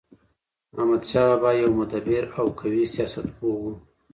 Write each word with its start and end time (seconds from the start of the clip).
احمدشاه 0.79 1.27
بابا 1.33 1.49
يو 1.61 1.69
مدبر 1.79 2.23
او 2.39 2.45
قوي 2.59 2.83
سیاست 2.93 3.27
پوه 3.37 3.55
و. 3.57 3.63